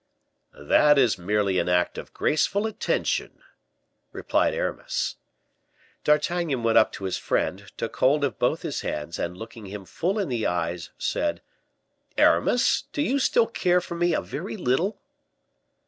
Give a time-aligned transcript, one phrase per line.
[0.59, 3.43] "That is merely an act of graceful attention,"
[4.11, 5.17] replied Aramis.
[6.03, 9.85] D'Artagnan went up to his friend, took hold of both his hands, and looking him
[9.85, 11.43] full in the eyes, said,
[12.17, 14.99] "Aramis, do you still care for me a very little?"